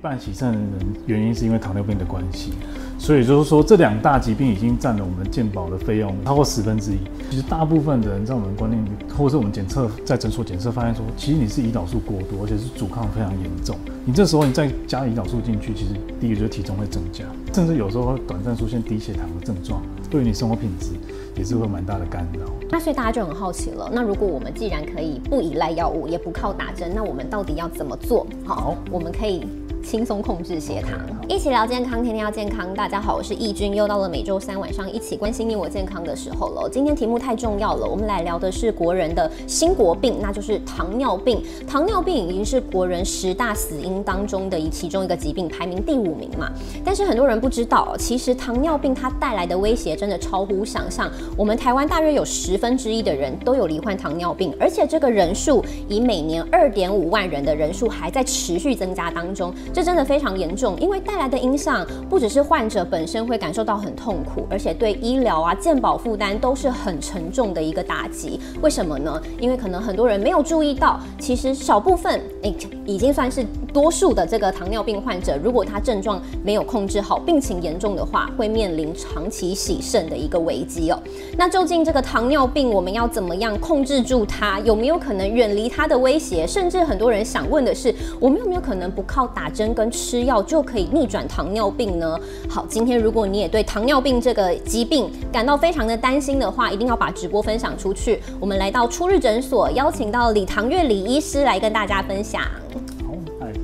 [0.00, 2.52] 半喜肾的人原因是因为糖尿病的关系，
[2.98, 6.98] 所以就是说这两大疾病已经占了我们健保的费用超过十分之一。
[7.30, 8.82] 其实大部分的人在我们观念，
[9.16, 13.76] 或者是我们检测在诊所检测发现说，其实你是胰岛素过多，而且是阻抗非常严重。
[14.04, 20.92] 你这时候你再加胰岛素进去，其实第一个就是体重会增加，甚至有时候会短暂出现低血糖的症状，对于你生活品质
[21.36, 22.46] 也是会蛮大的干扰。
[22.70, 28.26] 那所以大家就很好奇了，那如果我们既然可以不依赖药物，也不靠打针，那我们到底要怎么做？
[28.44, 29.46] 好，我们可以。
[29.82, 32.74] 轻松控制血糖，一起聊健康，天天要健康。
[32.74, 36.68] 大家好，我是易君，又到了每周三晚上一起关心你我健康的时候了。
[36.70, 41.42] 今天题目太重要了，我们来聊的是国人的新国病，那就是糖尿病。
[41.66, 46.50] 糖尿病已经是国人十大死因当中的其中一个疾病，排名第五名嘛。
[46.84, 51.10] 但是很多人不知道，其实糖尿病它带来的威胁真的超乎想象。
[51.36, 59.54] 我们台湾大约有十分之一的人都有罹患糖尿病，而且这个人数以每年二点五万人的人数还在持续增加当中。
[59.72, 68.40] 这真的非常严重，因为带来的影响不只是患者本身会感受到很痛苦，而且对医疗啊、健保负担都是很沉重的一个打击。
[68.60, 69.20] 为什么呢？
[69.40, 81.00] 因为可能很多人没有注意到，其实少部分诶已经算是多数的这个糖尿病患者，如果他症状没有控制好，病情严重的话，会面临长期洗肾的一个危机哦。
[81.36, 84.58] 那究竟这个糖尿病我们要怎么样控制住它？
[84.60, 86.46] 有没有可能远离它的威胁？
[86.46, 89.68] 甚至很多人想问的是，我们有没有可能不靠打针？
[89.74, 92.18] 跟吃药就可以逆转糖尿病呢？
[92.48, 98.20] 好，今天如果你也对糖尿病这个疾病感到非常的担心的话，一定要把直播分享出去。
[98.40, 102.42] 我们来到初日诊所，邀请到李唐月李医师来跟大家分享。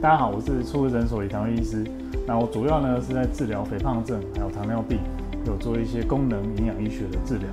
[0.05, 1.83] 大家好，我是初日诊所李唐医师。
[2.27, 4.99] 那我主要呢是在治疗肥胖症，还有糖尿病，
[5.47, 7.49] 有做一些功能营养医学的治疗。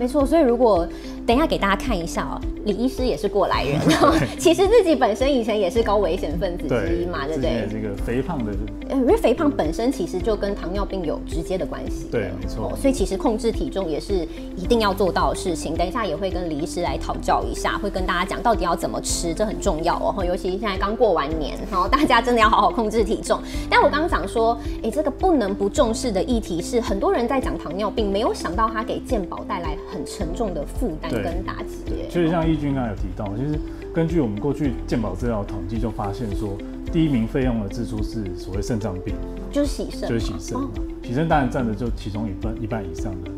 [0.00, 0.88] 没错，所以如果
[1.26, 3.78] 等一下给大家看一下哦，李医师也是过来人，
[4.40, 7.68] 其实自己本身以前也是高危险分子之一嘛，对不对？
[7.70, 8.50] 这个肥胖的，
[8.90, 12.06] 因为肥胖本身其实就跟糖尿病有直接的关系。
[12.10, 12.74] 对，没错。
[12.80, 15.76] 所以其实控制体重也是一定要做到的事情。
[15.76, 20.24] 等一下也会跟李医师来讨教一下，会跟大家讲到底要怎么吃，这很重要哦。
[20.24, 23.38] 尤其现在刚过完年，然后大家真的要好好控制体重。
[23.68, 29.76] 但我刚刚讲说，哎，这个不能不重视的议题是，很多人在讲糖尿病，没有想到它给健保带来。
[29.92, 31.84] 很沉重的负担跟打击。
[31.86, 33.58] 对，就是像义军刚才有提到，其实
[33.92, 36.56] 根据我们过去健保资料统计，就发现说，
[36.92, 39.14] 第一名费用的支出是所谓肾脏病，
[39.50, 40.70] 就是洗肾，就是洗肾嘛。
[41.02, 43.30] 洗肾当然占的就其中一半一半以上的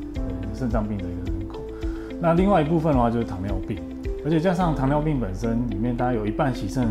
[0.55, 1.61] 肾脏病的一个人口。
[2.21, 3.79] 那另外一部分的话就是糖尿病，
[4.25, 6.89] 而且加上糖尿病本身里面，大概有一半洗肾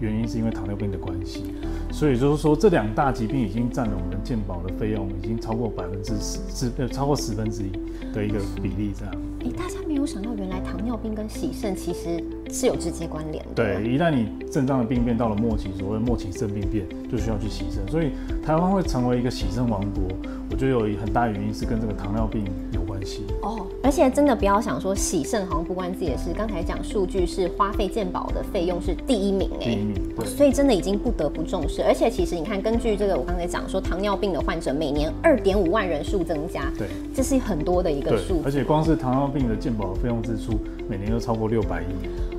[0.00, 1.54] 原因是因为糖尿病的关系。
[1.92, 7.70] 所以就是说，这两大疾病已经占了我们健保的费用，已经超过百分之十，是呃超过十分之一
[8.14, 9.14] 的一个比例这样。
[9.42, 13.50] 哎，大家没有想到，原来糖尿病跟洗肾其实是有直接关联的。
[13.54, 17.86] 对，一旦你肾脏的病变到了末期，所谓末期肾病变，就需要去洗肾。
[17.88, 18.12] 所以
[18.44, 20.04] 台湾会成为一个洗肾王国，
[20.50, 23.22] 我觉得有很大原因是跟这个糖尿病有关系。
[23.40, 26.30] 哦，而且真的不要想说洗肾好像不关自己的事。
[26.36, 31.82] 刚才讲数据是花费健保的费用是第一名哎，第一名，对，所以真的已经不得不重视。
[31.82, 38.42] 而且其实你看，根据这个我刚才讲说，糖尿病的患者每年二点五万人数增加，对，这是很多的一个数。
[38.44, 42.29] 而且光是糖尿病的健保费用支出，每年都超过六百亿。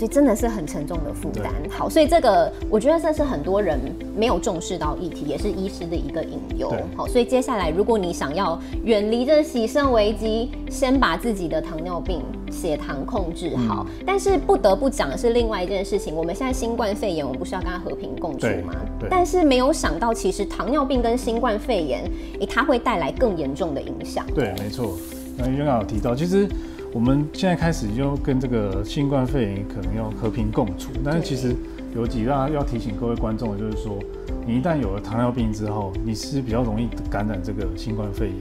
[0.00, 1.52] 所以真的是很沉重的负担。
[1.68, 3.78] 好，所以这个我觉得这是很多人
[4.16, 6.74] 没有重视到议题，也是医师的一个隐忧。
[6.96, 13.86] 好，所以接下来如果你想要远离这洗肾危机，先把自己的糖尿病血糖控制好。
[14.06, 18.74] 但是不得不讲的是另外一件事情，我们现在新冠肺炎，我们不是要跟它和平共处吗？
[19.10, 24.24] 但是没有想到，其实糖尿病跟新冠肺炎，诶，它会带来更严重的影响。
[24.34, 24.96] 对，没错。
[25.36, 26.48] 那刚刚有提到，其实。
[26.92, 31.54] 我们现在开始就跟这个新冠肺炎可能要和平共处，但是其实
[31.94, 33.96] 有几大要提醒各位观众的，就是说，
[34.44, 38.36] 你一旦有了糖尿病之后，你是比较容易感染这个新冠肺炎，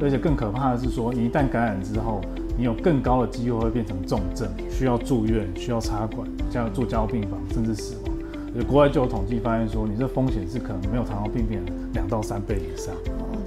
[0.00, 2.20] 而且更可怕的是说，你一旦感染之后，
[2.56, 8.64] 你有更高的机会会变成重症，需要住院，需要插管，加住加护病房，甚至死亡。
[8.68, 12.94] 国外就有统计发现说，你这风险是可能没有糖尿病病人两到三倍以上。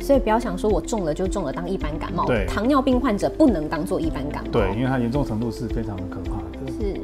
[0.04, 2.26] 所以不要想说我中了就中了当一般感冒。
[2.26, 4.52] 对，糖尿病患者不能当做一般感冒。
[4.52, 6.72] 对，因为它严重程度是非常的可怕的。
[6.74, 7.00] 是，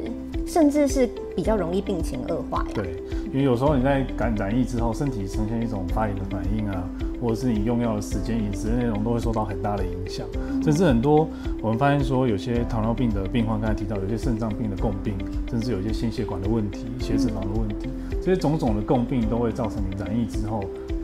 [0.46, 2.62] 甚至是比较容易病情恶化。
[2.74, 3.02] 对，
[3.32, 6.84] 因为有时候你在感染疫之后，身体呈现一种发炎的反应啊，
[7.22, 10.26] 或者是你用药的时间、饮食内容都会受到很大的影响。
[10.62, 11.26] 甚至很多
[11.62, 15.14] 我们发现说，有些糖尿病的病患刚才提到，有些肾脏病的共病，
[15.48, 17.88] 甚至有一些心血管的问题、血脂肪的问题。
[18.20, 20.62] 这些种种的共病都会造成你染疫之后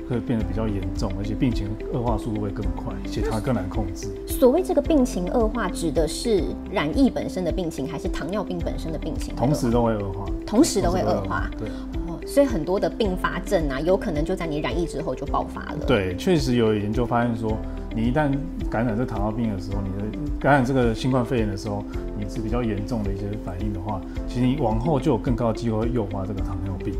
[0.08, 4.08] 会变得比较严重，而且病情恶化速度会更快，血糖更难控制。
[4.26, 9.34] 所谓这个病情恶化，指的是染疫本身的病情，还是糖尿病本身的病情？
[9.34, 11.50] 同时都会恶化，同时都会恶化。
[11.58, 11.68] 对。
[12.26, 15.78] 所以很多的并发症啊，有可能就在你染疫之后就爆发了。
[15.86, 17.56] 对，确实有研究发现说，
[17.94, 18.28] 你一旦
[18.68, 21.84] 感染这糖尿病的时候，你的感染这个新冠肺炎的时候，
[22.18, 26.92] 你是比较严重的一些反应的话，其实你往后就有更高的机会诱发这个糖尿病。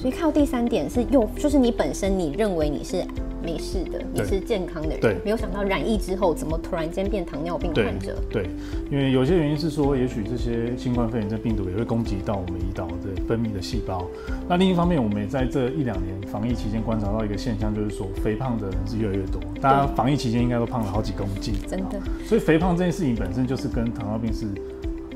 [0.00, 3.04] 哦，所以看到第三点是诱，就是你本身你认为你是。
[3.42, 8.14] 没事的，你是健康的人，没有想到染疫之后怎么突然间变糖尿病患者？
[8.28, 8.50] 对，
[8.90, 14.06] 因为有些原因是说，也许这些新冠肺炎这病毒也会攻击到我们胰岛的分泌的细胞。
[14.46, 19.40] 那另一方面，我们也在这一两年防疫期间观察到一个现象，就是说肥胖的人是越来越多。
[19.58, 21.98] 大家防疫期间应该都胖了好几公斤，真的。
[22.26, 24.44] 所以肥胖这件事情本身就是跟糖尿病是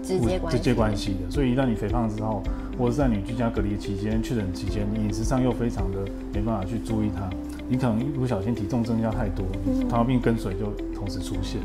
[0.05, 1.31] 直接直接关系的。
[1.31, 2.43] 所以一旦你肥胖之后，
[2.79, 5.99] 或者在你居家隔离期间、确诊期间，你饮食上又非常的
[6.33, 7.29] 没办法去注意它。
[7.67, 9.47] 你可能一不小心体重增加太多，
[9.89, 11.61] 糖尿病跟随就同时出现。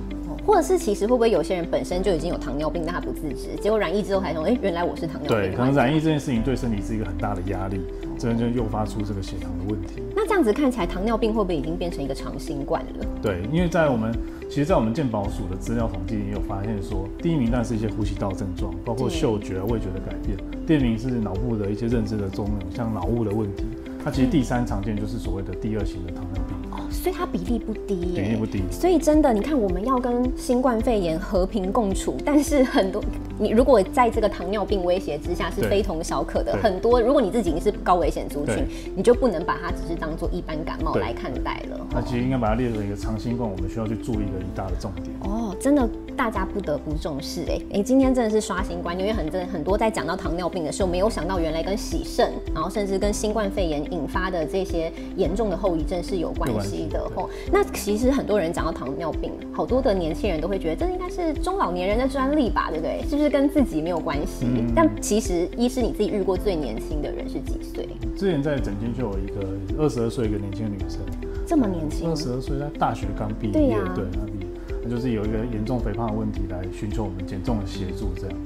[0.46, 5.38] 或者是其实会不会有些人本身就已经有糖尿病，但他不自知，结果染疫之后才说，哎，原来我是糖尿病。
[5.38, 7.82] 对，可能染疫这件事情对身体是一个很大的压力，
[8.18, 10.02] 这样就诱发出这个血糖的问题。
[10.16, 13.06] 那这样子看起来，糖尿病会不会已经变成一个长新冠了？
[13.22, 14.12] 对，因为在我们
[14.50, 20.36] 其实，在我们健保署的资料统计也有发现说，第一名当然是一些呼吸道症状，包括嗅觉、味觉的改变；
[20.66, 23.64] 第二名是脑部的一些认知的作用，像脑雾的问题。
[24.04, 26.59] 那其实第三常见就是所谓的第二型的糖尿病。
[26.92, 28.64] 所以它比例不低，比例不低。
[28.72, 33.04] 所以真的，你看我们要跟新冠肺炎和平共处，但是很多
[33.38, 36.58] 你如果在这个糖尿病威胁之下是非同小可的。
[36.62, 38.66] 很多如果你自己是高危险族群，
[38.96, 41.80] 你就不能把它只是当做一般感冒来看待了。
[41.92, 45.08] 那其实应该把它列成一个长新冠，我们需要去注意的一大的重点。
[45.22, 47.42] 哦，真的，大家不得不重视。
[47.48, 57.00] 哎哎，今天真的是刷新观念，因为很真很多在讲到糖尿病的时候，没有想到原来跟洗肾，然后甚至跟新冠肺炎引发的这些严重的后遗症是有关系的。
[57.16, 57.66] 哦，那。
[57.80, 63.02] 其实很多人讲到糖尿病，好多的年轻人都会觉得这应该是中老年人的专利吧，对不对？
[63.08, 64.46] 是不是跟自己没有关系？
[64.76, 67.88] 但其实，医师你自己遇过最年轻的人是几岁？
[68.18, 69.48] 之前在诊间就有一个
[69.82, 71.00] 二十二岁一个年轻的女生，
[71.48, 74.48] 这么年轻，二十二岁，她大学刚毕业，对呀，对，她毕业，
[74.84, 78.38] 她就是有一个严重肥胖的问题来寻求我们减重的协助，这样。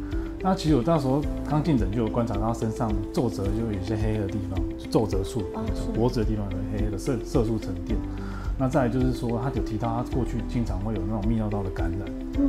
[0.44, 4.60] 那其实我那时候刚进诊就有观察到她身上皱褶就有一些黑黑的地方，
[4.92, 5.42] 皱褶处，
[5.95, 7.98] 脖子的地方有黑黑的色色素沉淀。
[8.60, 12.01] 那再来就是说，他有提到他过去经常会有那种泌尿道的感染，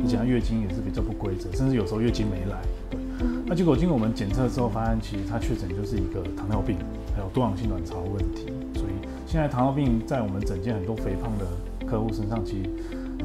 [0.03, 2.61] 而且他月经也是比较不规则，甚至有时候月经没来。
[2.91, 2.99] 对，
[3.45, 6.75] 那结果经过我们检测之后，发现其实他确诊就是一个糖尿病，
[7.15, 8.47] 还有多囊性卵巢问题。
[8.73, 11.47] 所以现在糖尿病在我们整间很多肥胖的
[11.87, 12.69] 客户身上，其实。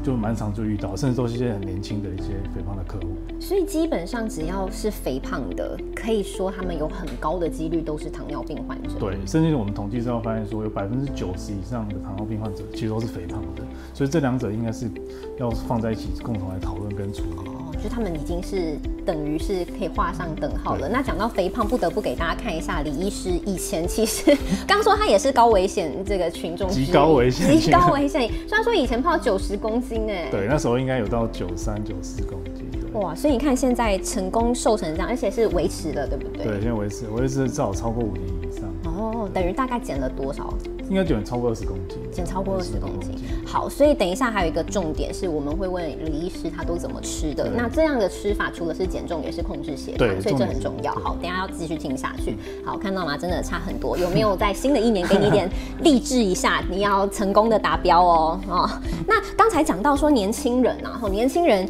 [0.03, 3.07] 就蛮常就遇到，甚至都是一些很年轻的一些肥胖的客户。
[3.39, 8.89] 所以基本上只要是肥胖的，可以说他们有很高的几率都是糖尿病患者。
[8.99, 13.63] 对，甚至我们统计之后发现说，有百分之九十以上的糖尿病患者其实都是肥胖的。
[13.93, 14.89] 所以这两者应该是
[15.37, 17.51] 要放在一起共同来讨论跟处理。
[17.71, 20.89] 哦，就他们已经是等于是可以画上等号了。
[20.89, 24.35] 那讲到肥胖，不得不给大家看一下李医师以前其实
[24.67, 28.29] 刚说他也是高危险这个群众，极高危险，极高危险。
[28.47, 30.07] 虽然说以前胖九十公斤。
[30.31, 32.69] 对，那时候应该有到九三九四公斤。
[32.93, 36.43] 哇，所以你看现在成功瘦成这样，而且是维持的，对不对？
[36.43, 38.69] 对，现在维持，维持至少超过五年以上。
[38.83, 40.53] 哦，等于大概减了多少？
[40.91, 41.97] 应该减超过二十公斤。
[42.11, 43.15] 减超过二十公斤。
[43.45, 47.49] 好，所以等一下还有一个重点是，我们会问李医师他都怎么吃的。
[47.49, 50.93] 那这样的吃法除了是减重，也是控制血糖，所以这很重要。
[50.95, 52.37] 好，等下要继续听下去。
[52.65, 53.17] 好，看到吗？
[53.17, 53.97] 真的差很多。
[53.97, 55.49] 有没有在新的一年给你一点
[55.79, 56.61] 励志一下？
[56.69, 58.39] 你要成功的达标哦。
[58.49, 58.69] 哦，
[59.07, 61.65] 那刚才讲到说年轻人啊，后年轻人。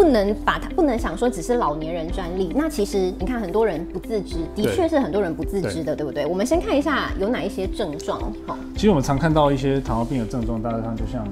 [0.00, 6.24] 不能把它不能想说只是老年人专利，那其实你看很多人不自知，的确是很多人不自知的，对不对？
[6.24, 8.18] 我们先看一下有哪一些症状。
[8.46, 11.28] 好，其实我们常看到一些糖尿病的症状，大致上就像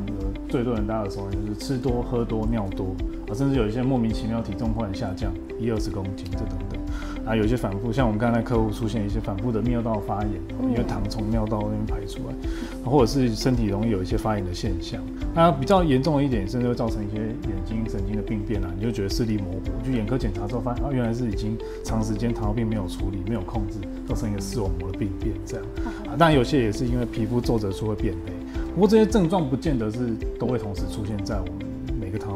[0.50, 2.94] 最多人大家的说法就是吃多、喝多、尿多
[3.26, 6.77] 啊，甚至有一些莫名其妙体重忽然下降一二十公斤这等等。
[7.26, 10.32] 啊，有一些反复，像我们刚才客户出现一些反复的尿道发炎，
[10.62, 15.00] 因为糖从尿道那边排出来，或者是身体容易有一些发炎的现象。
[15.34, 19.60] 那比较严重的一点，甚至会造成一些眼睛神经的病变啊，你就觉得视力模糊。
[19.84, 23.74] 去眼科检查之后，发现啊，原来是已经长时间糖尿病没有处理、没有控制，
[24.08, 25.66] 造成一个视网膜的病变这样。
[26.06, 28.32] 啊，当然有些也是因为皮肤皱褶处会变黑。
[28.74, 29.98] 不过这些症状不见得是
[30.38, 31.67] 都会同时出现在我们。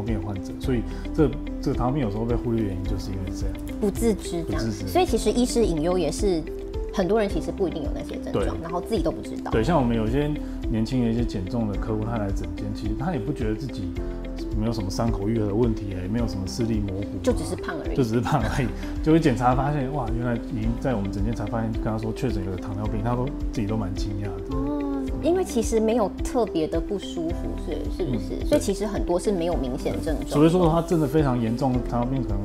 [0.02, 0.82] 病患者，所以
[1.14, 1.30] 这
[1.61, 4.87] 这个糖尿病有时候被忽略原因，就是因为这样不自知，不自知。
[4.88, 6.42] 所以其实医师隐忧也是
[6.92, 9.50] 很多人其实不一定有那些症状，然后自己都不知道。
[9.50, 10.30] 对，像我们有些
[10.71, 13.85] 年轻的一些减重的客户，他来诊间，其实他也不觉得自己
[14.59, 18.66] 没有什么伤口愈合的问题，也没有什么视力模糊，就只是胖而已，就只是胖而已。
[19.02, 24.56] 就会检查发现，哇，原来已经在我们诊间才发现，跟他说确诊有糖尿病，他都自己都蛮惊讶的。
[25.23, 27.35] 因为其实没有特别的不舒服，
[27.67, 28.47] 是是不是？
[28.47, 30.31] 所以其实很多是没有明显症状。
[30.31, 32.43] 所以说他真的非常严重，糖尿病可能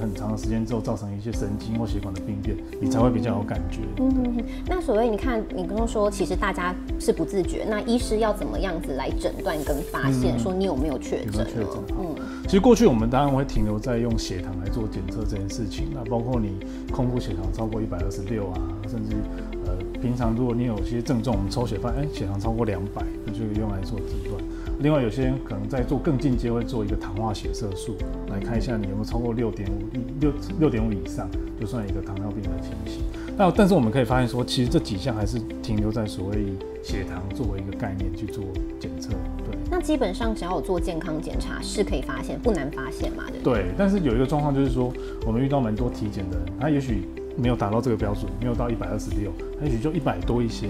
[0.00, 3.80] 很长的时间之后，造成一些神经或血管的病变，你才会比较有感觉。
[3.98, 11.46] 嗯，那所谓你看，你刚刚说，其实大家是不自觉，那医师要怎么样子来诊断跟发现，说你有没有确诊？
[11.46, 11.70] 确诊。
[11.98, 12.14] 嗯，
[12.44, 16.58] 其实过去我们当然会停留在用血糖来做检测这件事情，那包括你
[16.92, 19.16] 空腹血糖超过一百二十六啊，甚至
[19.64, 24.34] 呃，平常如果你有些症状，我们抽血发现，哎，血糖超过两百，那就用来做诊断。
[24.80, 27.96] 另外，有些人可能在做更进阶，会做一个糖化血色素，
[28.28, 29.80] 来看一下你有没有超过六点五
[30.20, 30.30] 六
[30.60, 31.26] 六点五以上，
[31.58, 33.02] 就算一个糖尿病的情形。
[33.34, 38.44] 那但是我们可以发现说，其实这几项还是停留在所谓以血糖作为一个概念去做
[38.78, 39.08] 检测。
[39.38, 39.56] 对。
[39.70, 43.24] 那基本上只要有做健康检查是可以发现，不难发现嘛？
[43.42, 43.54] 对。
[43.54, 43.64] 对。
[43.78, 44.92] 但是有一个状况就是说，
[45.24, 47.04] 我们遇到蛮多体检的人，他也许
[47.36, 50.68] 没有达到这个标准，没有到一百二十六，他也许就一百多一些，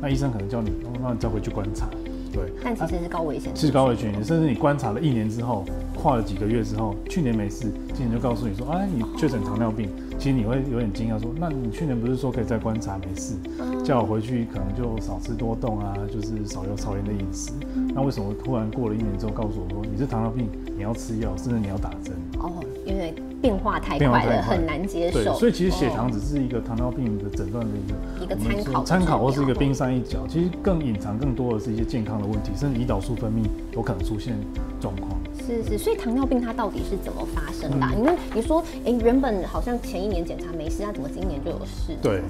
[0.00, 1.88] 那医生可能叫你，那你再回去观察。
[2.32, 13.34] 对，但其实是高危险，是高危险，甚至你观察了一年之后，跨了几个月之后，去年没事，今年就告诉你说，哎，你确诊糖尿病，其实你会有点惊讶，说，那你去年不是说可以再观察没事，
[13.84, 17.50] 叫我回去可能就少吃多动啊，就是少油少盐的饮食，
[17.94, 22.14] 那为什么突然过了一年之后告诉我说，你是糖尿病，你要吃药，甚至你要打针？
[23.40, 25.34] 变化太快了，很难接受。
[25.34, 30.26] 所以其实血糖只是一个糖尿病的诊断的一个一个参考，参考或是一个冰山一角。
[30.28, 34.34] 其实更隐藏更多的是一些健康的问题，甚至胰岛素分泌有可能出现
[34.80, 35.10] 状况。
[35.44, 37.86] 是是，所以糖尿病它到底是怎么发生的？
[37.98, 41.96] 因为你说，哎，原本好像前一年检查没事，那怎么今年就有事？
[42.00, 42.20] 对，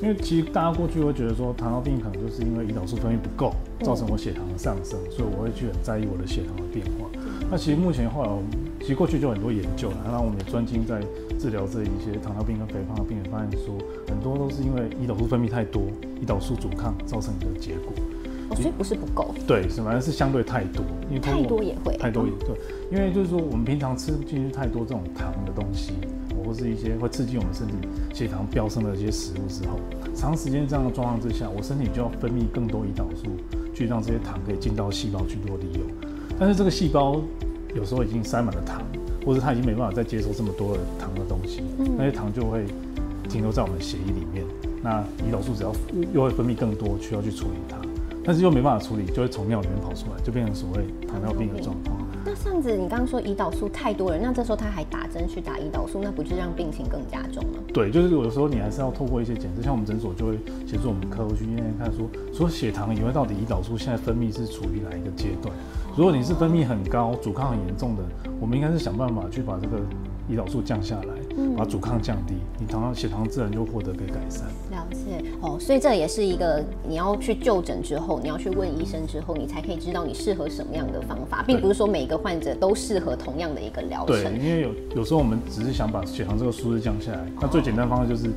[0.00, 7.10] 因为其实大家过去会觉得说，糖尿病可能就是因为胰岛素分泌不够，造成我血糖的上升，所以我会去很在意我的血糖的变化。
[7.50, 8.71] 那其实目前后来我们。
[8.82, 11.00] 其实过去就很多研究了，然后我们也专精在
[11.38, 15.84] 治疗这一些糖尿病跟肥胖的病人，发现说很多都是因为胰岛素分泌太多，
[16.20, 17.92] 胰岛素阻抗造成的结果。
[18.50, 19.32] 哦，所以不是不够。
[19.46, 21.96] 对，是反而是相对太多，因为太多也会。
[21.96, 22.56] 太多也对，
[22.90, 25.92] 因为就是说我们平常吃进去太多这种糖的东西，
[26.44, 27.74] 或是一些会刺激我们身体
[28.12, 29.78] 血糖飙升的一些食物之后，
[30.12, 33.28] 长时间这样的状况之下，我身体就要分泌更多胰岛素，
[33.72, 35.82] 去让这些糖可以进到细胞去做利用。
[36.36, 37.22] 但是这个细胞。
[37.74, 38.82] 有时候已经塞满了糖，
[39.24, 41.62] 或者他已经没办法再接受这么多的糖的东西，
[41.96, 42.64] 那些糖就会
[43.28, 44.44] 停留在我们血液里面。
[44.82, 45.72] 那胰岛素只要
[46.12, 47.76] 又会分泌更多，需要去处理它，
[48.24, 51.91] 但是又没办法处理，就会从尿里面跑出来，就变成所谓糖尿病的状况。
[52.62, 57.58] 子，你刚刚说胰岛素太多了，那这时候他还打针去打胰岛素，那不就让病情更加重了？
[57.74, 65.52] 对，就是有的时候你还是要透过一些检测，像我们诊所就会协助我们客户去验验看，说说血糖以外，到底胰岛素现在分泌是处于哪一个阶段？
[65.96, 68.02] 如果你是分泌很高、阻抗很严重的，
[68.40, 69.80] 我们应该是想办法去把这个
[70.30, 71.14] 胰岛素降下来，
[71.56, 74.46] 把阻抗降低，你糖血糖自然就获得个改善。
[74.70, 84.22] 了解哦，所以这也是一个你要去就诊之后，你要去问医生之后，你才可以知道你适合什么样的方法，并不是说每个患者都适合同样的一个疗程。
[84.22, 88.30] 对，因为有有时候我们只是想把血糖这个数字降下来，那最简单方式就是。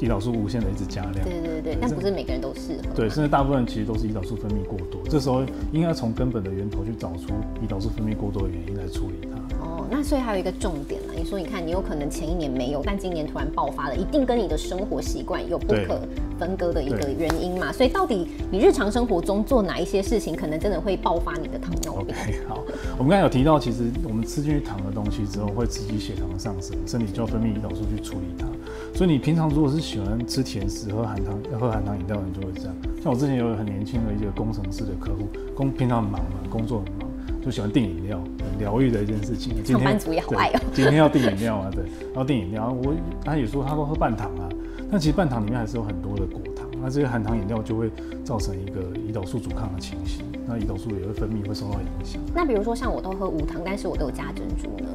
[0.00, 2.94] 胰岛素无限的一直加量，对对对但不是每个人都适合。
[2.94, 5.42] 对，甚至大部分其实都是胰岛素分泌过多，这时候
[5.72, 9.38] 应该从根本的源头去找出胰岛素分泌过多的原因来处理它。
[9.62, 16.00] 哦，那所以还有一个重点呢，你说你看你有可能前一年没有，但今年突然爆发了，一定跟你的生活习惯有不可
[16.38, 17.70] 分割的一个原因嘛？
[17.70, 22.64] 所以到底你日常生活中做哪一些事情，可能真的会爆发你的糖尿病？OK，好，
[22.96, 28.46] 我们刚才有提到，其实我们吃进去糖的东西之后，会刺激血糖的上升，身体就要分泌胰岛素去处理它。
[28.94, 32.76] 所以你平常如果是喜欢吃甜食、喝含糖、喝含糖饮料的人，就会这样。
[33.02, 37.08] 像我之前有很年轻的一个工程师的客户，工平常很忙嘛，工作很忙，
[37.42, 39.64] 就喜欢订饮料，很疗愈的一件事情。
[39.64, 40.60] 上班族也好爱哦。
[40.74, 42.94] 今天要订饮料啊，对，然后订饮料，我
[43.24, 44.48] 他也说他都喝半糖啊，
[44.90, 47.90] 但其实半糖里面还是有很多的果糖，那这些含糖饮料就会
[48.22, 52.20] 造成一个胰岛素阻抗的情形，那胰岛素也会分泌，会受到影响。
[52.34, 54.88] 那比如说像我都喝无糖，但是我都有加珍珠呢？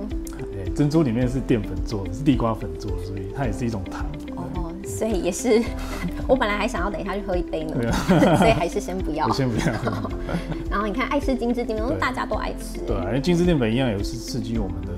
[0.75, 4.05] 珍珠里面是淀粉做的，是地瓜粉做的，所以它也是一种糖。
[4.35, 5.63] 哦，所以也是，
[6.27, 7.91] 我本来还想要等一下去喝一杯呢，
[8.37, 9.29] 所以还是先不要。
[9.31, 9.65] 先不要。
[10.69, 12.79] 然后你看，爱吃精致淀粉，大家都爱吃。
[12.85, 14.93] 对，因为精致淀粉一样也是刺激我们的，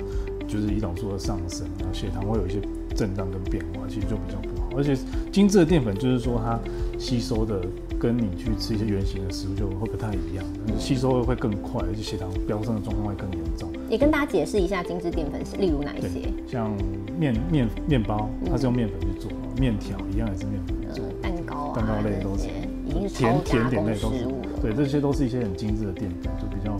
[0.47, 2.59] 就是胰岛素的上升，然后血糖会有一些
[2.95, 4.69] 震荡跟变化，其实就比较不好。
[4.75, 4.97] 而且
[5.31, 6.59] 精致的淀粉就是说它
[6.97, 7.61] 吸收的。
[7.99, 10.45] 跟你去吃一些原型的食物就会不太一样，
[10.77, 13.66] 吸收会更快，而且血糖飙升的状况会更严重。
[13.89, 16.29] 也跟大家解释一下精致淀粉是例如哪一些？
[16.47, 16.71] 像
[17.17, 19.29] 面面面包，它是用面粉去做；
[19.59, 21.05] 面条一样也是面粉做。
[21.21, 22.47] 蛋糕啊，蛋糕类都是，
[22.85, 24.27] 已经是甜甜点类都是。
[24.61, 26.75] 对，这些都是一些很精致的淀粉，就比较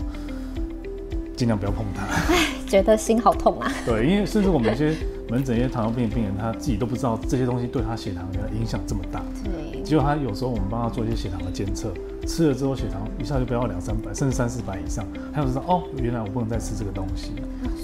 [1.36, 2.04] 尽量不要碰它。
[2.34, 3.72] 哎，觉得心好痛啊。
[3.86, 4.94] 对，因为甚至我们一些
[5.28, 9.22] 门诊一些糖尿病病人，他自己都不知道这些东西对他血糖的影响这么大。
[9.44, 9.67] 对。
[9.88, 11.90] 结果他有时候我们帮他做一些血糖的监测，
[12.26, 15.02] 吃了之后血糖一下就飙到两三百，甚至三四百以上，
[15.32, 17.32] 他就说哦，原来我不能再吃这个东西，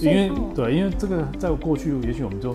[0.02, 2.54] 因为对，因为这个在过去也许我们就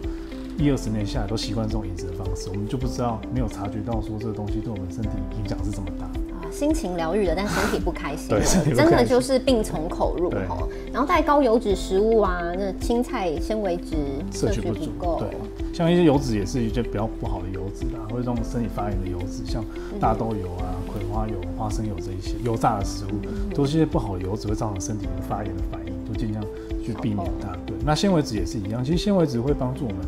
[0.60, 5.10] 一二十年下来都习惯这种饮食的方式，我们就不知道没有察觉到说这个东西对我们身体
[5.42, 6.08] 影响是这么大。
[6.52, 8.30] 心情疗愈了，但身体不开心，
[8.76, 10.68] 真的就是病从口入哈。
[10.94, 13.96] 然后带高油脂食物啊，那青菜纤维质
[14.32, 15.20] 摄取不够。
[15.20, 15.38] 对，
[15.80, 19.64] 像一些油脂也是一些比较不好的油脂啊，会让身体发炎的油脂，像
[19.98, 26.44] 大豆油啊、葵花油、花生油这一些油炸的食物，都是一些不好的油脂，会造成身体的发炎的反应，都尽量
[26.84, 27.56] 去避免它。
[27.66, 30.00] 对，那纤维质也是一样，其实纤维质会帮助我们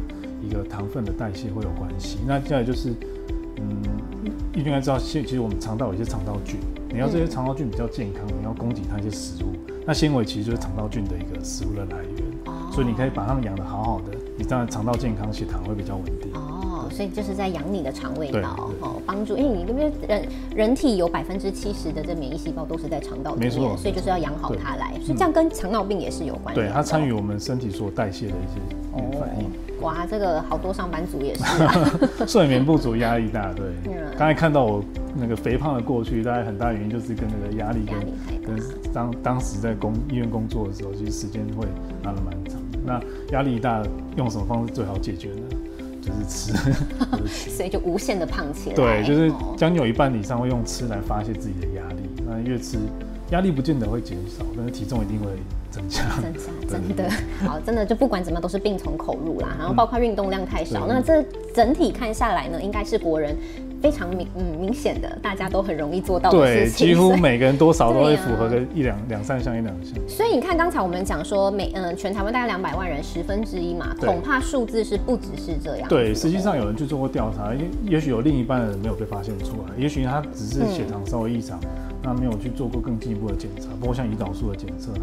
[0.46, 2.18] 一个糖分的代谢会有关系。
[2.28, 2.90] 那再来就是，
[3.56, 3.82] 嗯。
[4.54, 6.60] 你应该知道，现其实我们肠道有一些肠道菌，
[6.90, 9.56] 你要这些肠道菌比较健康，你要供给它一些食物。
[9.88, 14.21] 那纤维其实就是肠道菌的一个食物的来源，所以你可以把它们养得好好的，你
[14.52, 16.30] 当然肠道健康，血糖会比较稳定。
[16.34, 26.54] 哦，所以就是在养你的肠胃道，哦，帮助，因为你这边人人体有百分之七十的这免疫细胞都是在肠道里面，所以就是要养好它来，所以这样跟糖尿病也是有关。
[26.54, 29.50] 对，它参与我们身体所代谢的一些反应。
[29.80, 33.66] 哇，这个好多上班族也是， 睡眠不足、压力大，对。
[34.18, 34.84] 刚才看到我
[35.16, 38.62] 那个肥胖的过去，大概很大原因就是跟那个压力跟跟
[38.94, 41.66] 当当时在工医院工作的时候，其实时间会
[42.04, 42.61] 拉的蛮长的。
[42.92, 43.82] 那压力大，
[44.18, 45.44] 用什么方式最好解决呢？
[46.02, 46.54] 就是吃，
[47.52, 48.76] 所以就无限的胖起来。
[48.76, 52.10] 对，就是将近有一半以上会用吃来发泄自己的压力。
[52.26, 52.78] 那越吃，
[53.30, 55.28] 压力不见得会减少，但是体重一定会。
[55.72, 57.10] 增加，增加， 真的
[57.48, 59.56] 好，真的就不管怎么都是病从口入啦。
[59.58, 61.24] 然后包括运动量太少，那这
[61.56, 63.34] 整体看下来呢，应该是国人
[63.82, 66.88] 非常明嗯明显的，大家都很容易做到的事情。
[66.88, 69.94] 对，几乎每个人多少都会符合个一两两三项一两项。
[70.08, 75.90] 所以你看刚才我们讲说，每嗯全台湾大概两百万人，十分之一嘛，恐怕数字是不只是这样。
[75.90, 81.60] 对，实际上有人去做过调查，也也许有另一半的人没有被发现出来，也许他只是血糖稍微异常。
[82.04, 85.02] 那没有去做过更进一步的检查，包括像胰岛素的检测，他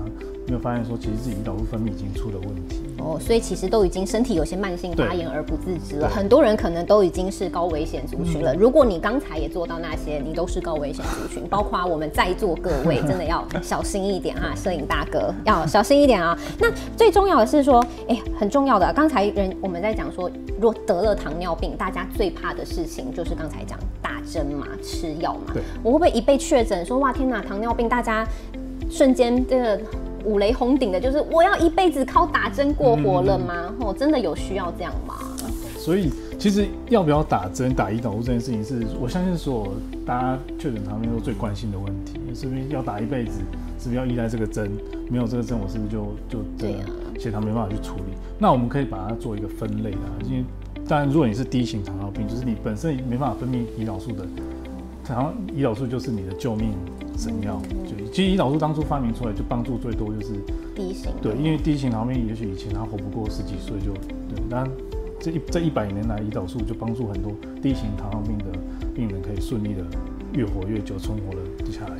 [0.48, 2.82] 没有发现说其实自己胰岛素分泌已经出了问题。
[2.98, 6.08] 哦，所以其实都已经身体有些慢性发炎而不自知了。
[6.08, 8.54] 很多人可能都已经是高危险族群了。
[8.54, 16.36] 如果你刚才也做到那些，你都是高危险族群， 包括我们在座各位， 真的要小心一点哈，摄影大哥要小心一点啊。
[16.58, 20.30] 那最重要的是说，哎，很重要的，刚才人我们在讲说，
[20.60, 25.52] 如果得了糖尿病，大家最怕的事情就是刚才讲打针嘛，吃药嘛。
[25.54, 26.84] 对，我会不会一被确诊？
[26.84, 28.26] 说哇天哪，糖尿病，大家
[28.90, 29.80] 瞬间这个
[30.28, 33.74] 五雷轰顶的，就是我要一辈子靠打针过活了吗？
[33.80, 35.14] 哦，真的有需要这样吗？
[35.78, 39.72] 所以其实要不要打针、打胰岛素这件事情，是我相信所
[40.04, 43.40] 大家确诊糖尿病最关心的问题，是不是要打一辈子？
[43.80, 44.70] 是不是要依赖这个针？
[45.08, 48.12] 没有这个针，我是不是就就这个血糖没办法去处理？
[48.38, 50.44] 那我们可以把它做一个分类啊，因为
[50.86, 54.26] 当然如果你是低型糖尿病，就是你本身没办法分泌胰岛素的。
[55.08, 56.74] 然后胰岛素就是你的救命
[57.16, 60.34] 神药，就其实胰岛素当初发明出来就帮助最多就是
[60.74, 63.92] 低型，对，因为低型糖尿病也许以前他活不过十几岁就
[64.28, 64.68] 对，但
[65.20, 68.44] 这一这一百年来胰岛素就帮助很多低型糖尿病的
[68.94, 69.84] 病人可以顺利的。
[70.34, 71.40] 越活越久，存活了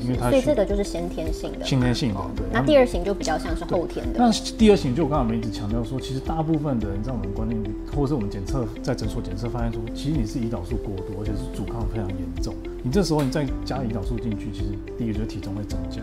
[0.00, 2.20] 因为它所以这个就是先天性的，先天性的。
[2.36, 4.18] 对，那第二型就比较像是后天的。
[4.18, 7.60] 那第二型就我刚我们一直强调说，其实大部分的人在我们观念，
[7.94, 12.54] 或者是我们检测在诊所检测发现说，其实你是胰岛素过多，而且是阻抗非常严重。
[12.82, 14.66] 你这时候你再加胰岛素进去，其实
[14.96, 16.00] 第一个就是体重会增加。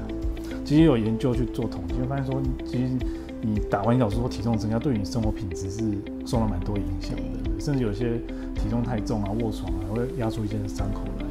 [0.63, 2.89] 其实有研究去做统计，会发现说，其实
[3.41, 5.79] 你打完胰岛素后体重增加，对你生活品质是
[6.25, 8.17] 受到蛮多影响的，甚至有些
[8.53, 11.24] 体重太重啊，卧床啊，会压出一些伤口来。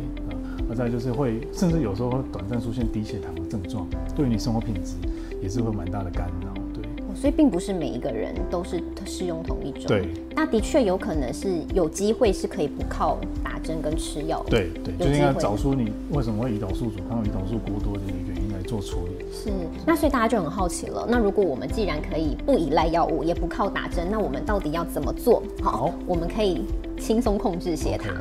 [0.74, 4.94] 而再就是会，甚至有时候会短暂出现低血糖的症状，对于你生活品质
[5.40, 6.52] 也是会蛮大的干扰。
[6.74, 6.82] 对，
[7.14, 9.84] 所以并不是每一个人都是适用同一种。
[9.86, 14.44] 对，那的确有可能是有机会是可以不靠打针跟吃药。
[14.50, 19.24] 对对，就应该找出你为什么会胰岛素阻抗、胰岛素过多的一个原因来做处理。
[19.32, 19.50] 是，
[19.86, 21.06] 那所以大家就很好奇了。
[21.08, 25.40] 那如果我们既然可以不依赖药物，也不靠打针，那我们到底要怎么做？
[25.62, 26.62] 好，我们可以
[26.98, 28.12] 轻松控制血糖。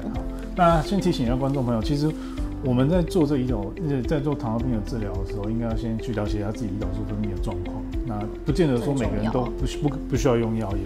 [0.55, 2.07] 那先提醒一下观众朋友，其实
[2.65, 3.65] 我们在做这胰岛，
[4.07, 7.75] 在做糖尿病的治疗的时候，应该要先去了解一下自己胰岛素分泌的状况。
[8.05, 10.83] 那不见得说每个人都不需不不需要用药，也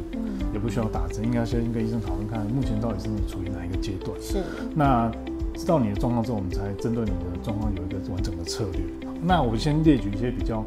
[0.54, 4.12] 也不需要打针，应该先跟医生讨论看，目前到底是你处于哪一个阶段。
[4.20, 4.38] 是。
[4.76, 5.12] 那
[5.54, 8.82] 知道你的状况之后，我们才针对你的状况有一个完整的策略。
[9.22, 10.66] 那我先列举一些比较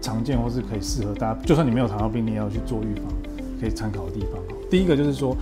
[0.00, 3.04] 常见或是可以适合大家，就算你没有糖尿病，你也要去做预防，
[3.60, 4.40] 可以参考的地方。
[4.68, 5.36] 第一个就是说。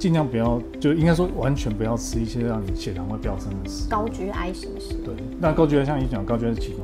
[0.00, 3.86] 尽量不要，就应该说完全不要吃一些让你血糖会飙升的食。
[3.90, 4.94] 高 GI 是不是？
[5.04, 6.78] 对，那高 GI 像你讲，高 GI 是其中。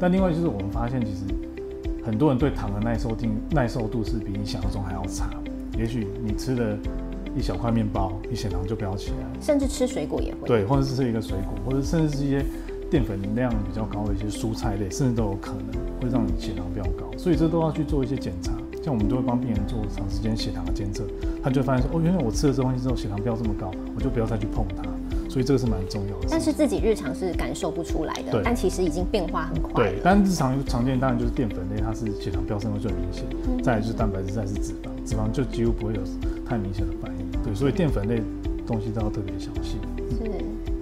[0.00, 1.20] 但另外就是我们发现，其实
[2.04, 5.30] 很多人对糖的耐受定耐受度是比你想象中还要差。
[5.78, 6.76] 也许你吃了
[7.36, 9.40] 一小块面包，你血糖就飙起来。
[9.40, 10.48] 甚至吃水果也会。
[10.48, 12.44] 对，或者是吃一个水果，或者甚至是一些
[12.90, 17.16] 淀粉量比较高的一些蔬菜类，甚至都有可能会让你血糖飙高。
[17.16, 18.50] 所以这都要去做一些检查。
[18.82, 21.04] 像我们都会帮病人做长时间血糖的监测，
[21.42, 24.82] 他就发现说，哦，原来我吃了这东西之后血糖飙这么高，我就不要再去碰它。
[25.28, 26.26] 所以这个是蛮重要的。
[26.28, 29.84] 但是自己日常是感受不出来的，但其实已经变化很快。
[29.84, 33.24] 对，但日常常见当然就是淀粉类，它是血糖飙升会最明显。
[33.62, 36.00] 再来就是蛋白质，再是脂肪，脂肪就几乎不会有
[36.44, 37.42] 太明显的反应。
[37.44, 38.20] 对，所以淀粉类
[38.66, 39.78] 东西都要特别小心。
[40.10, 40.28] 是，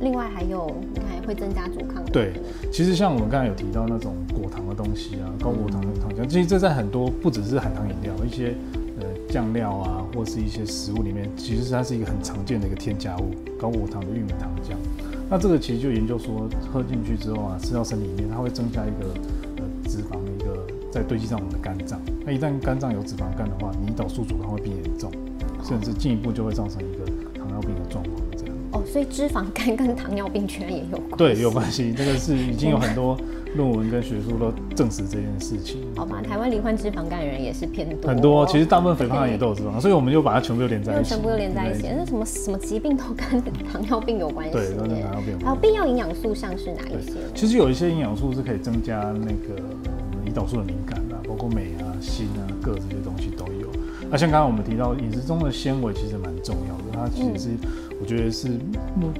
[0.00, 2.02] 另外还有你看会增加阻抗。
[2.06, 2.32] 对，
[2.72, 8.77] 其实像我们刚才有提到那种果糖的东西啊，高果糖的糖浆，其实这在很多不只是含糖饮料，一些呃
[9.28, 14.74] 酱料啊，或是一些食物里面，其实它是一个很常见的一个添加物，高果糖的玉米糖浆。
[15.30, 19.12] 那这个其实就研究说，喝进去之后啊，吃到身体里面，它会增加一个
[19.58, 22.00] 呃脂肪的一个在堆积在我们的肝脏。
[22.24, 25.12] 那一旦肝脏有脂肪肝的话，胰岛素阻抗会变严重，
[25.62, 27.04] 甚至进一步就会造成一个
[27.38, 28.27] 糖尿病的状况。
[28.72, 31.16] 哦，所以脂肪肝跟糖尿病居然也有关？
[31.16, 31.92] 对，有关系。
[31.96, 33.16] 这个是已经有很多
[33.56, 35.80] 论文跟学术都证实这件事情。
[35.96, 38.10] 好吧，台湾罹患脂肪肝的人也是偏多。
[38.10, 41.08] 很多，其实大部分肥胖人也都有脂肪肝，所以我们就把它全部都连在一起。
[41.08, 44.52] 全部都连在一起，那什么什么疾病都跟糖尿病有关系。
[44.52, 45.38] 对，跟糖尿病。
[45.42, 47.14] 还有必要营养素像是哪一些？
[47.34, 49.62] 其实有一些营养素是可以增加那个
[50.12, 53.68] 我们胰岛素的敏感啊，包括镁啊、锌啊、铬这些东西都有。
[54.10, 57.48] 那像刚刚我们提到饮食中的纤维其实蛮重要的，它其实是。
[58.00, 58.48] 我觉得是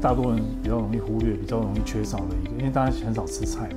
[0.00, 3.68] 大多人比较容易忽略、比较容易缺少的一个，因为大家很少吃菜，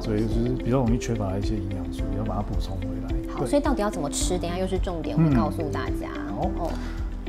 [0.00, 3.34] 所以就是比较容易缺乏一些营养素，要把它补充回来。
[3.34, 4.38] 好，所以到底要怎么吃？
[4.38, 6.08] 等下又是重点，会告诉大家。
[6.40, 6.70] 哦。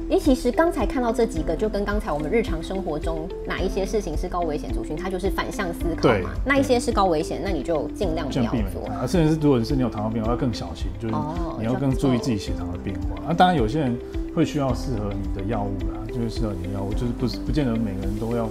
[0.10, 6.30] 诶，其实刚才看到这几个，就跟刚才我们日常生活中哪一些事情是高危险族群，它就是反向思考嘛。
[6.46, 8.88] 那一些是高危险，那你就尽量不要做。
[8.88, 11.16] 啊，甚至是如果是你有糖尿病，要更小心，就是
[11.60, 13.22] 你要更注意自己血糖的变化。
[13.28, 13.98] 那当然有些人
[14.38, 18.48] 会需要适合你的药物啦，就是适合你的药物，就是不是不见得每个人都要，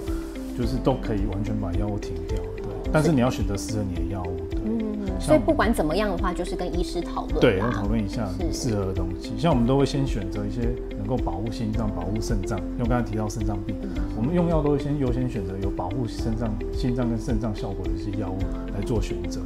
[0.59, 2.37] 就是都可以完全把药物停掉。
[2.57, 4.37] 对，但是你要选择适合你的药物。
[4.65, 4.83] 嗯
[5.19, 9.33] 所以不管怎么样的话，就是跟医师讨论，对，要讨论一下适合的东西。
[9.39, 12.59] 像我们都会先选择一些能够保护心脏、保护肾脏。
[12.77, 13.77] 因为刚才提到肾脏病，
[14.17, 18.37] 我们用药都会先优先选择有保护肾脏、心脏跟肾脏效果的一些药物
[18.75, 19.41] 来做选择。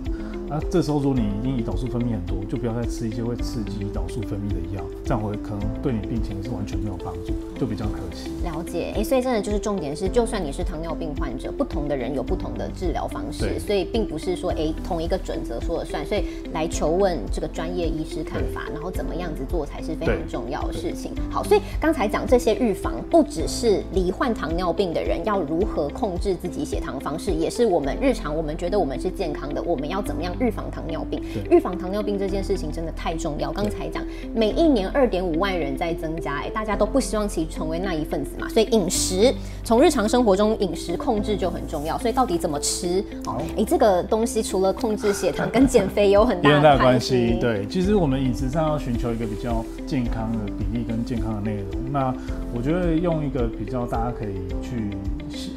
[0.50, 8.30] 那这时候，如果你已经胰岛素分泌很多，就不要再吃一些会刺激胰岛素分泌的药，这样会可能对你病情是完全没有帮助，就比较可惜。
[8.42, 16.04] 了解，哎，所以真的就是重点是，就算你是糖尿病患者，不同的人有不同的治疗方式，所以并不是说哎同一个准则说了算。
[16.04, 21.12] 所以来求问这个专业医师看法，然后怎么样子做才是非常重要的事情。
[21.30, 30.34] 好，所以刚才讲这些预防，不只是罹患糖尿病的人要如何控制自己血糖方式，也是我们日常我们觉得我们是健康的，我们要怎么样。
[30.40, 33.52] 预防糖尿病，预防糖尿病这件事情真的太重要。
[33.52, 38.48] 刚才讲，每一年二点五万人在增加，哎，大家都不希望其成为那一份子嘛。
[38.48, 41.98] 所以饮食，从日常生活中饮食控制就很重要。
[41.98, 43.04] 所以到底怎么吃？
[43.26, 47.36] 哦，哎，这个东西除了控制血糖，跟减肥有很大的 关系。
[47.40, 51.92] 对，其实我们饮食上要寻求一个比较健康的比例跟健康的内容。
[51.92, 52.14] 那
[52.54, 54.90] 我觉得用一个比较大家可以去。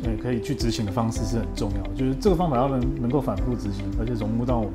[0.04, 4.74] 呃，可以去执行的方式是很重要的，就是这个方法要能能够反复执行，而且融入到我们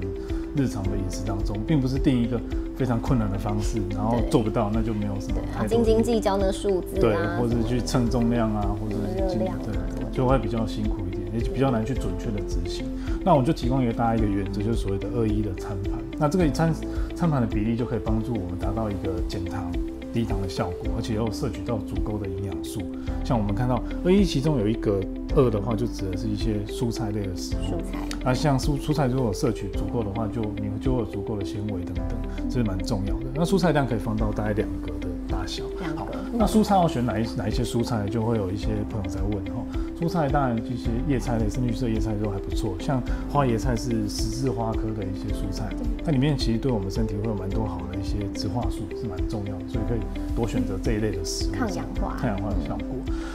[0.56, 2.40] 日常的饮食当中，并不是定一个
[2.76, 9.74] 非常困难的方式，然后做不到那就没有什么太斤斤计较那数字，对，或者去称重量啊，或者热量，对，
[10.12, 12.86] 就会比较辛苦一点，也比较难去准确的执行。
[13.24, 15.92] 那我就提供一个大家一个原则，就是所谓的二一的餐盘。
[16.18, 16.74] 那这个餐
[17.14, 19.70] 餐盘的比例就可以帮助我们达到一个减糖。
[20.10, 22.26] 低糖的效果，而且又摄取到足够的
[22.62, 22.80] 素。
[23.24, 25.00] 像我们看到二一其中有一个
[25.34, 27.76] 二的话，就指的是一些蔬菜类的食物。
[27.76, 27.98] 蔬菜。
[28.24, 32.18] 那像蔬蔬菜如果摄取足够的话，就你就有足够的纤维等等，
[32.48, 33.26] 这是蛮重要的。
[33.34, 35.64] 那蔬菜量可以放到大概两个的大小。
[35.80, 36.04] 两个。
[36.32, 39.64] 那蔬菜要选哪一哪一些蔬菜，就会有一些朋友在问哈。
[39.98, 45.68] 蔬菜当然这些叶菜类、深绿色叶菜都还不错，像花椰菜是十字花科的一些蔬菜，
[46.04, 49.98] 它里面其实对我们身体会有蛮多好的一些植化素，是蛮重要的，所以可以
[50.36, 51.52] 多选择这一类的食物。
[51.52, 52.86] 抗氧化，抗氧化的效果。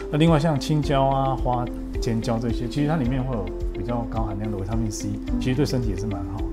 [0.10, 1.65] 那另外像青椒啊、花
[1.99, 5.10] 尖椒这些，其实它里面会有比较高含量的维他命 C，
[5.41, 6.38] 其实对身体也是蛮好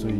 [0.00, 0.14] 对，所以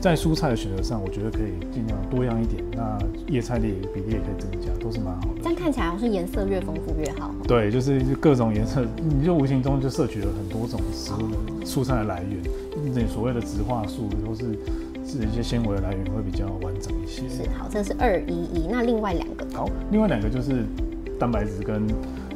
[0.00, 2.62] 在蔬菜的选择上，我觉得可以尽量多样一点。
[2.72, 5.40] 那叶菜类比例也可以增加，都是蛮好的。
[5.42, 7.34] 这样看起来好像是颜色越丰富越好。
[7.46, 12.38] 对，就是各种颜色，你就无形中就摄取了很多种食物的蔬菜的来源。
[12.94, 14.44] 那所谓的植化素，都是
[15.06, 17.28] 是一些纤维的来源，会比较完整一些。
[17.28, 18.66] 是，好，这是二一一。
[18.70, 20.64] 那另外两个，好，另外两个就是
[21.18, 21.86] 蛋白质跟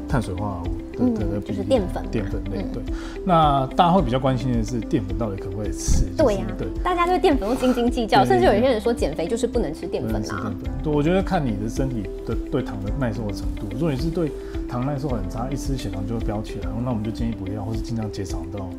[0.07, 0.74] 碳水化合物。
[0.97, 2.65] 对对对，就是淀粉，淀粉类。
[2.73, 2.81] 对，
[3.25, 6.05] 那大家会比较关心的是淀粉到底可不可以吃？
[6.17, 10.53] 对呀，对，大家对淀粉都斤斤计较，甚至有些人说减肥就是不能吃淀粉啊。
[10.83, 14.31] 对，我觉得看你的身体的对糖的耐受的程度，如果你是对
[14.69, 18.69] 糖耐受很差，一吃血糖就会飙起来，那我们就建议不要，或是尽量减少到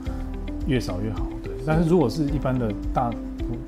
[0.66, 1.26] 越少越好。
[1.42, 3.10] 对，但是如果是一般的大。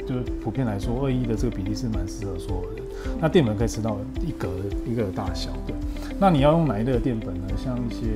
[0.04, 2.82] 就是普遍来说，二一的这个比例是蛮适合所有人。
[3.20, 4.48] 那淀粉可以吃到一格
[4.84, 5.76] 一个的大小，对。
[6.18, 7.42] 那你要用哪一类的淀粉呢？
[7.56, 8.06] 像一些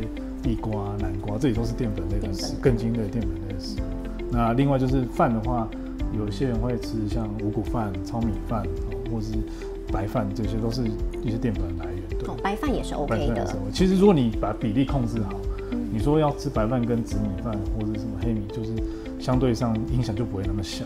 [0.42, 3.76] 地瓜、南瓜，这里都是淀粉类的食，更精的淀粉类的食。
[4.30, 5.68] 那另外就是饭的话，
[6.16, 8.66] 有些人会吃像五谷饭、糙米饭，
[9.10, 9.32] 或是
[9.92, 10.82] 白饭，这些都是
[11.22, 12.02] 一些淀粉的来源。
[12.18, 13.56] 对，白饭也是 OK 的。
[13.72, 15.34] 其实如果你把比例控制好，
[15.92, 18.70] 你说要吃白饭跟紫米饭或者什么黑米，就是
[19.20, 20.84] 相对上影响就不会那么小。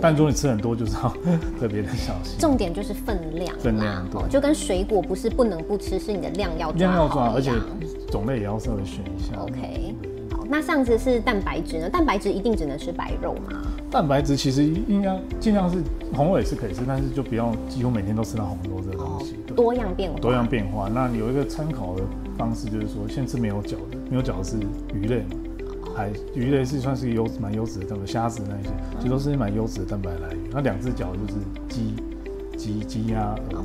[0.00, 1.08] 但如果你吃很多，就是要
[1.60, 2.36] 特别的小心。
[2.38, 7.52] 重点就是分量，分量对，就跟水果不是不能不吃，是你的量要量要抓，而且
[8.12, 9.34] 种类也要稍微选一下。
[9.40, 9.94] OK，
[10.30, 11.88] 好，那上次是蛋白质呢？
[11.88, 13.62] 蛋白质一定只能吃白肉吗？
[13.90, 15.82] 蛋白质其实应该尽量是
[16.14, 19.36] 红肉也是可以吃，但是就不要几乎每天都吃到红肉这个东西。
[19.56, 20.88] 多样变化，多样变化。
[20.88, 22.02] 那有一个参考的
[22.36, 24.56] 方式，就是说先吃没有脚的，没有脚的是
[24.94, 25.36] 鱼类嘛。
[25.94, 30.38] 海鱼类是算是优蛮优质的蛋白，虾子那些其实都是蛮优质的蛋白来源。
[30.50, 31.94] 那两只脚就是鸡、
[32.56, 33.58] 鸡、鸡鸭，对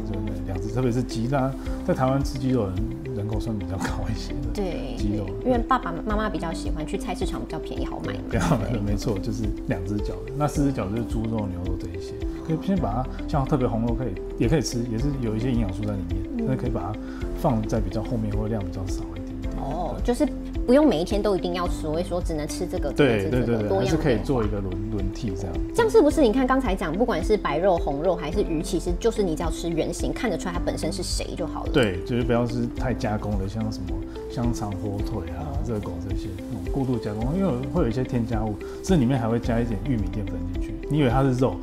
[0.46, 1.50] 两只，特别是鸡，那
[1.86, 2.76] 在台湾吃鸡肉人
[3.18, 4.50] 人口算比较高一些的。
[4.54, 8.14] 对，鸡肉，因为爸爸妈妈比较喜欢去菜市场比较便宜好买。
[8.30, 10.32] 比较 没错，就是两只脚的。
[10.38, 12.14] 那四只脚就是猪肉、牛肉这一些，
[12.48, 17.00] 可以先把它像特别红肉可以也可以吃，也是有一些营养素在里面，那可以把它
[17.42, 19.54] 放在比较后面或者量比较少一点点。
[19.58, 20.26] 哦，就是。
[20.68, 25.54] 不用每一天都一定要吃，会说只能吃这个，对对对对，还是可以做一个轮轮替这样。
[25.74, 26.22] 这样是不是？
[26.22, 31.70] 你看刚才讲，不管是白肉、红肉还是鱼，其实就是你只要吃原形，看得出来它本身是谁就好了。
[31.72, 33.96] 对，就是不要是太加工的，像什么
[34.30, 38.54] 香肠、火腿啊、热狗这些那种过度加工，因为会有一些添加物，
[38.84, 40.74] 这里面还会加一点玉米淀粉进去。
[40.90, 41.56] 你以为它是肉，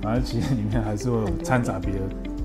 [0.00, 2.00] 反正其实里面还是会有掺杂别的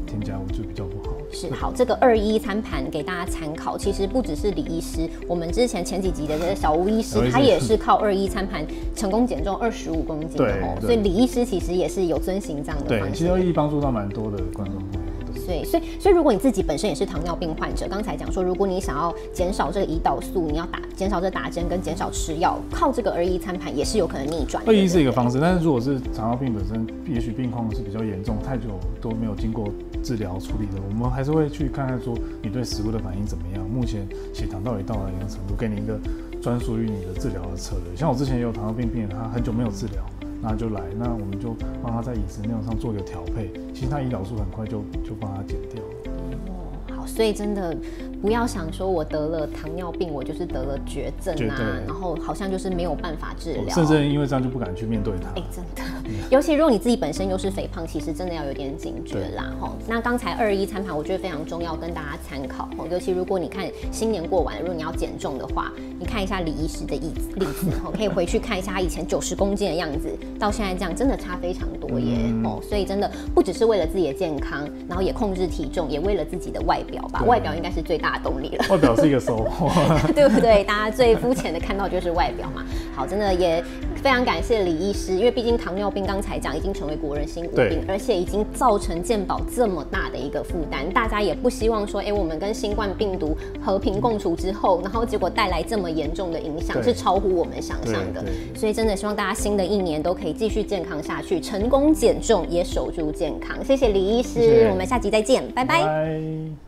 [0.08, 1.07] 添加物，就比较不好。
[1.32, 3.78] 是好，这个二一餐盘给大家参考。
[3.78, 10.78] 其实不只是李医师，我们之前前几集的这个小吴医师，他也是靠二一餐盘成功减重二十五公斤的哦。
[10.82, 13.16] 所以李医师其实也是有遵循这样的方式。
[13.16, 15.00] 其实二一帮助到蛮多的观众朋友。
[15.46, 24.62] 对，所以所以如果你自己本身也是糖尿病患者，刚才讲说，如果你想要减少这个胰岛素，你要打减少这打针跟减少吃药，靠这个二一餐盘也是有可能逆转。
[24.66, 28.64] 二一是一个方式，但是如果是糖尿病本身，也许病况是比较严重，太久
[29.00, 29.70] 都没有经过
[30.04, 36.00] 治疗处理的，我们还是会去看看说你对食物的反应怎么样，目前血糖到底到了一个程度，给你一个
[36.42, 37.96] 专属于你的治疗的策略。
[37.96, 40.04] 像我之前也有糖尿病病人，他很久没有治疗。
[40.40, 46.12] 那就来，那我们就帮他在饮食内容上做一个调配，其实他胰岛素很快就就帮他减掉了。
[46.46, 47.76] 哦，好，所以真的。
[48.22, 55.30] 不要想说，我得了糖尿病，我就是得了绝症啊，然后好像就是没有办法治疗，甚至因为这样就不敢去面对它。
[55.40, 55.84] 哎，真的，
[56.30, 59.54] 尤其如果你自己本身又是肥胖，其实真的要有点警觉啦。
[59.60, 62.68] 吼，那刚才二一餐盘，我觉得非常重要，跟大家参考。
[62.78, 72.18] 吼，尤其如果你看新年过完，如果你要减重的话，你看一下李医师的例子，例子，吼，可以回去看一下他以前九十公斤的样子，到现在这样，真的差非常多耶。
[72.44, 77.24] 哦，所以真的不只是为了自己的健康，然后也控制体重，也为了自己的外表吧。
[77.24, 78.07] 外表应该是最大。
[78.08, 79.70] 大动力了，外表是一个收获，
[80.16, 80.64] 对不对？
[80.64, 82.64] 大家最肤浅的看到就是外表嘛。
[82.96, 83.62] 好，真的也
[84.02, 98.24] 非常感谢李医师，因为毕竟糖尿病刚才讲已经成为国人新国病，而且已经造成健保这么大的一个负担，大家也不希望说，哎，我们跟新冠病毒和平共处之后，然后结果带来这么严重的影响，是超乎我们想象的。
[98.56, 103.58] 所以真的希望大家新的一年都可以继续健康下去，成功减重也守住健康。
[103.66, 106.67] 谢谢李医师，我们下集再见，拜拜。